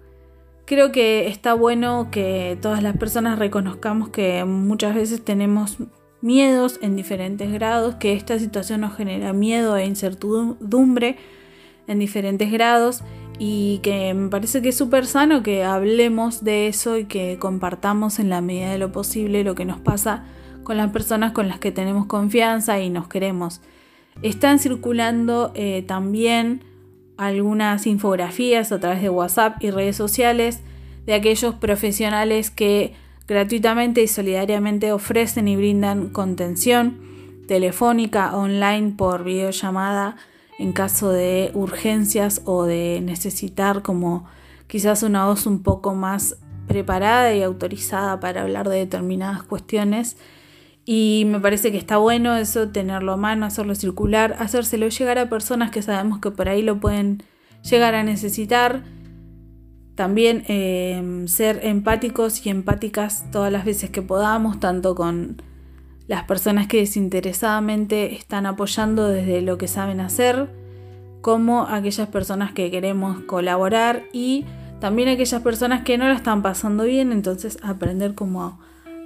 Creo 0.66 0.92
que 0.92 1.26
está 1.26 1.52
bueno 1.54 2.08
que 2.12 2.56
todas 2.62 2.80
las 2.80 2.96
personas 2.96 3.40
reconozcamos 3.40 4.10
que 4.10 4.44
muchas 4.44 4.94
veces 4.94 5.24
tenemos 5.24 5.78
miedos 6.20 6.78
en 6.80 6.94
diferentes 6.94 7.50
grados, 7.50 7.96
que 7.96 8.12
esta 8.12 8.38
situación 8.38 8.82
nos 8.82 8.94
genera 8.96 9.32
miedo 9.32 9.76
e 9.76 9.84
incertidumbre 9.84 11.16
en 11.88 11.98
diferentes 11.98 12.52
grados 12.52 13.02
y 13.42 13.78
que 13.78 14.12
me 14.12 14.28
parece 14.28 14.60
que 14.60 14.68
es 14.68 14.76
súper 14.76 15.06
sano 15.06 15.42
que 15.42 15.64
hablemos 15.64 16.44
de 16.44 16.68
eso 16.68 16.98
y 16.98 17.06
que 17.06 17.38
compartamos 17.38 18.18
en 18.18 18.28
la 18.28 18.42
medida 18.42 18.70
de 18.70 18.76
lo 18.76 18.92
posible 18.92 19.44
lo 19.44 19.54
que 19.54 19.64
nos 19.64 19.80
pasa 19.80 20.24
con 20.62 20.76
las 20.76 20.90
personas 20.90 21.32
con 21.32 21.48
las 21.48 21.58
que 21.58 21.72
tenemos 21.72 22.04
confianza 22.04 22.78
y 22.80 22.90
nos 22.90 23.08
queremos. 23.08 23.62
Están 24.20 24.58
circulando 24.58 25.52
eh, 25.54 25.82
también 25.88 26.64
algunas 27.16 27.86
infografías 27.86 28.72
a 28.72 28.78
través 28.78 29.00
de 29.00 29.08
WhatsApp 29.08 29.56
y 29.64 29.70
redes 29.70 29.96
sociales 29.96 30.60
de 31.06 31.14
aquellos 31.14 31.54
profesionales 31.54 32.50
que 32.50 32.92
gratuitamente 33.26 34.02
y 34.02 34.06
solidariamente 34.06 34.92
ofrecen 34.92 35.48
y 35.48 35.56
brindan 35.56 36.10
contención 36.10 37.00
telefónica, 37.48 38.36
online, 38.36 38.92
por 38.98 39.24
videollamada 39.24 40.16
en 40.60 40.72
caso 40.72 41.08
de 41.08 41.50
urgencias 41.54 42.42
o 42.44 42.64
de 42.64 43.00
necesitar 43.02 43.80
como 43.80 44.26
quizás 44.66 45.02
una 45.02 45.24
voz 45.24 45.46
un 45.46 45.62
poco 45.62 45.94
más 45.94 46.36
preparada 46.68 47.34
y 47.34 47.42
autorizada 47.42 48.20
para 48.20 48.42
hablar 48.42 48.68
de 48.68 48.76
determinadas 48.76 49.42
cuestiones. 49.42 50.18
Y 50.84 51.24
me 51.28 51.40
parece 51.40 51.72
que 51.72 51.78
está 51.78 51.96
bueno 51.96 52.36
eso, 52.36 52.68
tenerlo 52.68 53.14
a 53.14 53.16
mano, 53.16 53.46
hacerlo 53.46 53.74
circular, 53.74 54.36
hacérselo 54.38 54.86
llegar 54.88 55.18
a 55.18 55.30
personas 55.30 55.70
que 55.70 55.80
sabemos 55.80 56.20
que 56.20 56.30
por 56.30 56.50
ahí 56.50 56.60
lo 56.60 56.78
pueden 56.78 57.22
llegar 57.62 57.94
a 57.94 58.02
necesitar 58.02 58.84
también 59.94 60.44
em, 60.46 61.26
ser 61.26 61.60
empáticos 61.62 62.44
y 62.44 62.50
empáticas 62.50 63.24
todas 63.32 63.50
las 63.50 63.64
veces 63.64 63.88
que 63.88 64.02
podamos, 64.02 64.60
tanto 64.60 64.94
con 64.94 65.40
las 66.10 66.24
personas 66.24 66.66
que 66.66 66.78
desinteresadamente 66.78 68.16
están 68.16 68.44
apoyando 68.44 69.06
desde 69.06 69.42
lo 69.42 69.58
que 69.58 69.68
saben 69.68 70.00
hacer, 70.00 70.48
como 71.20 71.68
aquellas 71.68 72.08
personas 72.08 72.50
que 72.50 72.68
queremos 72.68 73.20
colaborar 73.20 74.02
y 74.12 74.44
también 74.80 75.08
aquellas 75.08 75.40
personas 75.40 75.84
que 75.84 75.98
no 75.98 76.08
la 76.08 76.14
están 76.14 76.42
pasando 76.42 76.82
bien, 76.82 77.12
entonces 77.12 77.58
aprender 77.62 78.16
cómo 78.16 78.58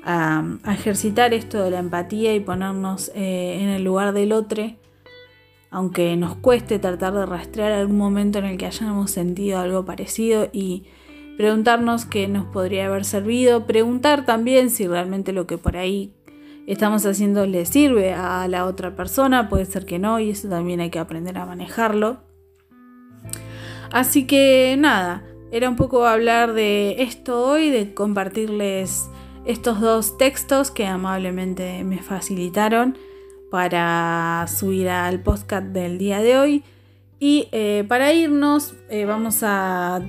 a, 0.03 0.45
ejercitar 0.67 1.35
esto 1.35 1.63
de 1.63 1.73
la 1.73 1.81
empatía 1.81 2.35
y 2.35 2.41
ponernos 2.41 3.11
eh, 3.15 3.59
en 3.61 3.69
el 3.69 3.85
lugar 3.85 4.15
del 4.15 4.33
otro 4.33 4.65
aunque 5.71 6.17
nos 6.17 6.37
cueste 6.37 6.79
tratar 6.79 7.13
de 7.13 7.27
rastrear 7.27 7.73
algún 7.73 7.99
momento 7.99 8.39
en 8.39 8.47
el 8.47 8.57
que 8.57 8.65
hayamos 8.65 9.11
sentido 9.11 9.59
algo 9.59 9.85
parecido 9.85 10.49
y 10.53 10.85
preguntarnos 11.37 12.07
qué 12.07 12.29
nos 12.29 12.47
podría 12.47 12.87
haber 12.87 13.05
servido, 13.05 13.67
preguntar 13.67 14.25
también 14.25 14.71
si 14.71 14.87
realmente 14.87 15.33
lo 15.33 15.47
que 15.47 15.59
por 15.59 15.77
ahí 15.77 16.15
estamos 16.67 17.05
haciendo 17.07 17.47
le 17.47 17.67
sirve 17.67 18.13
a 18.13 18.47
la 18.49 18.65
otra 18.67 18.97
persona, 18.97 19.49
puede 19.49 19.65
ser 19.67 19.87
que 19.87 19.99
no 19.99 20.19
y 20.21 20.31
eso 20.31 20.49
también 20.49 20.81
hay 20.81 20.91
que 20.91 20.99
aprender 20.99 21.39
a 21.39 21.47
manejarlo. 21.47 22.19
Así 23.91 24.27
que 24.27 24.75
nada, 24.79 25.23
era 25.53 25.69
un 25.69 25.77
poco 25.77 26.07
hablar 26.07 26.53
de 26.53 27.03
esto 27.03 27.47
hoy, 27.47 27.71
de 27.71 27.95
compartirles 27.95 29.09
estos 29.45 29.81
dos 29.81 30.19
textos 30.19 30.71
que 30.71 30.87
amablemente 30.87 31.85
me 31.85 32.03
facilitaron 32.03 32.99
para 33.51 34.47
subir 34.49 34.89
al 34.89 35.21
podcast 35.21 35.67
del 35.67 35.99
día 35.99 36.21
de 36.21 36.39
hoy. 36.39 36.65
Y 37.21 37.49
eh, 37.53 37.85
para 37.87 38.13
irnos 38.13 38.75
eh, 38.91 39.05
vamos 39.05 39.43
a 39.43 40.01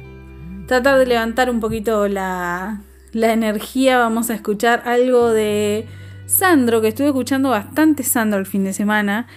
tratar 0.68 0.98
de 0.98 1.06
levantar 1.06 1.50
un 1.52 1.60
poquito 1.60 2.08
la, 2.08 2.82
la 3.12 3.34
energía. 3.34 4.00
Vamos 4.00 4.32
a 4.32 4.34
escuchar 4.34 4.82
algo 4.86 5.30
de 5.30 5.86
Sandro, 6.26 6.82
que 6.82 6.90
estuve 6.90 7.08
escuchando 7.08 7.50
bastante 7.50 8.04
Sandro 8.04 8.40
el 8.40 8.46
fin 8.46 8.64
de 8.64 8.74
semana. 8.74 9.28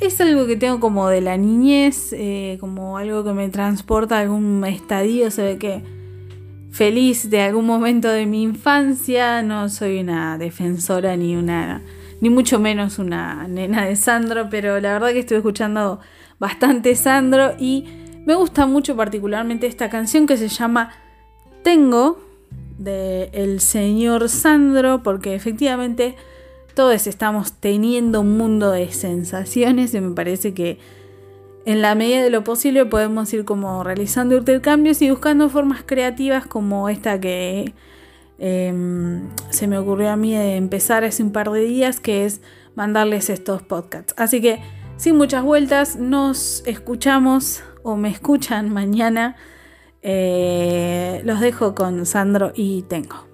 Es 0.00 0.20
algo 0.20 0.46
que 0.46 0.56
tengo 0.56 0.80
como 0.80 1.08
de 1.08 1.20
la 1.20 1.36
niñez, 1.36 2.12
eh, 2.12 2.58
como 2.60 2.98
algo 2.98 3.24
que 3.24 3.32
me 3.32 3.48
transporta 3.48 4.18
a 4.18 4.20
algún 4.20 4.64
estadio, 4.66 5.30
se 5.30 5.42
ve 5.42 5.58
que 5.58 5.82
feliz 6.70 7.30
de 7.30 7.40
algún 7.40 7.66
momento 7.66 8.08
de 8.08 8.26
mi 8.26 8.42
infancia. 8.42 9.42
No 9.42 9.68
soy 9.68 10.00
una 10.00 10.36
defensora 10.38 11.16
ni 11.16 11.36
una 11.36 11.82
ni 12.20 12.30
mucho 12.30 12.58
menos 12.58 12.98
una 12.98 13.46
nena 13.48 13.84
de 13.84 13.96
Sandro, 13.96 14.48
pero 14.50 14.80
la 14.80 14.94
verdad 14.94 15.12
que 15.12 15.20
estoy 15.20 15.38
escuchando 15.38 16.00
bastante 16.38 16.94
Sandro 16.94 17.54
y 17.58 17.84
me 18.26 18.34
gusta 18.34 18.66
mucho 18.66 18.96
particularmente 18.96 19.66
esta 19.66 19.88
canción 19.90 20.26
que 20.26 20.36
se 20.36 20.48
llama 20.48 20.90
Tengo 21.62 22.18
de 22.78 23.30
el 23.32 23.60
señor 23.60 24.28
Sandro, 24.28 25.02
porque 25.02 25.34
efectivamente 25.34 26.16
todos 26.74 27.06
estamos 27.06 27.52
teniendo 27.52 28.20
un 28.20 28.36
mundo 28.36 28.70
de 28.70 28.92
sensaciones 28.92 29.94
y 29.94 30.00
me 30.00 30.14
parece 30.14 30.54
que 30.54 30.78
en 31.64 31.82
la 31.82 31.94
medida 31.94 32.22
de 32.22 32.30
lo 32.30 32.44
posible 32.44 32.84
podemos 32.86 33.32
ir 33.32 33.44
como 33.44 33.82
realizando 33.82 34.36
intercambios 34.36 35.02
y 35.02 35.10
buscando 35.10 35.48
formas 35.48 35.82
creativas 35.84 36.46
como 36.46 36.88
esta 36.88 37.20
que 37.20 37.74
Em, 38.38 39.30
se 39.48 39.66
me 39.66 39.78
ocurrió 39.78 40.10
a 40.10 40.16
mí 40.16 40.34
de 40.34 40.56
empezar 40.56 41.04
hace 41.04 41.22
un 41.22 41.32
par 41.32 41.50
de 41.50 41.60
días, 41.60 42.00
que 42.00 42.26
es 42.26 42.40
mandarles 42.74 43.30
estos 43.30 43.62
podcasts. 43.62 44.14
Así 44.16 44.40
que, 44.40 44.60
sin 44.96 45.16
muchas 45.16 45.42
vueltas, 45.42 45.96
nos 45.96 46.62
escuchamos 46.66 47.62
o 47.82 47.96
me 47.96 48.10
escuchan 48.10 48.70
mañana. 48.70 49.36
Eh, 50.08 51.20
los 51.24 51.40
dejo 51.40 51.74
con 51.74 52.06
Sandro 52.06 52.52
y 52.54 52.82
Tengo. 52.82 53.26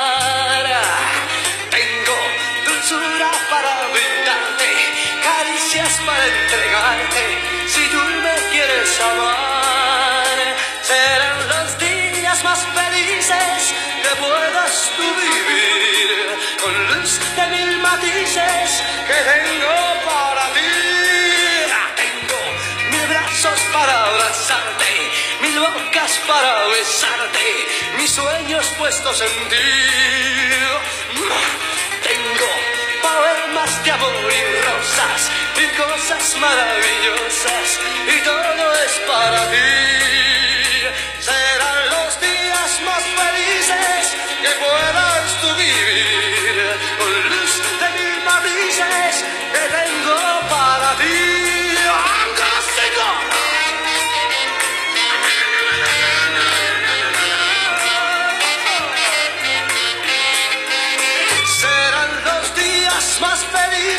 Tengo 1.71 2.17
dulzura 2.65 3.31
para 3.51 3.73
brindarte, 3.89 4.71
caricias 5.25 5.99
para 6.07 6.25
si 7.67 7.83
tú 7.89 8.03
me 8.25 8.35
quieres 8.53 9.01
amar. 9.01 10.37
Serán 10.83 11.39
los 11.49 11.79
días 11.79 12.45
más 12.45 12.61
felices 12.79 13.75
que 14.03 14.13
puedas 14.25 14.91
tú 14.97 15.03
vivir, 15.03 16.11
con 16.63 16.75
luz 16.91 17.13
de 17.37 17.45
mil 17.57 17.79
matices 17.79 18.69
que 19.09 19.19
tengo 19.31 19.75
para 20.05 20.45
ti 20.55 20.91
para 23.73 24.07
abrazarte, 24.07 25.11
mil 25.43 25.59
bocas 25.59 26.21
para 26.27 26.67
besarte, 26.69 27.67
mis 27.99 28.11
sueños 28.11 28.67
puestos 28.79 29.23
en 29.23 29.49
ti. 29.49 31.70
Poemas 33.11 33.85
de 33.85 33.91
amor 33.91 34.33
y 34.33 34.45
rosas 34.67 35.31
y 35.57 35.67
cosas 35.77 36.37
maravillosas 36.39 37.81
y 38.07 38.25
todo 38.25 38.73
es 38.85 39.01
para 39.09 39.51
ti. 39.51 40.40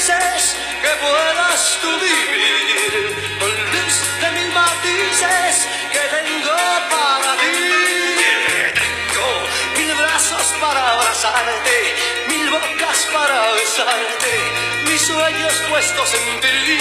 Que 0.04 0.90
puedas 1.00 1.78
tú 1.80 1.88
vivir 2.00 3.38
con 3.40 3.50
luz 3.50 3.96
de 4.20 4.32
mil 4.32 4.52
matices 4.52 5.68
que 5.94 6.00
tengo 6.00 6.58
para 6.90 7.36
ti. 7.38 7.60
Tengo 8.74 9.30
mil 9.78 9.94
brazos 9.94 10.46
para 10.60 10.94
abrazarte, 10.94 11.78
mil 12.30 12.50
bocas 12.50 13.08
para 13.14 13.52
besarte, 13.52 14.34
mis 14.90 15.02
sueños 15.04 15.54
puestos 15.70 16.14
en 16.16 16.42
ti. 16.42 16.78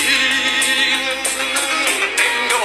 Tengo 2.16 2.62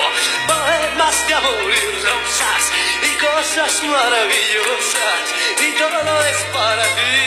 poemas 0.47 1.27
de 1.27 1.33
amor 1.33 1.69
y 1.69 2.01
rosas 2.01 2.63
y 3.03 3.11
cosas 3.25 3.83
maravillosas 3.83 5.25
y 5.59 5.71
todo 5.77 6.25
es 6.25 6.37
para 6.53 6.83
ti. 6.95 7.25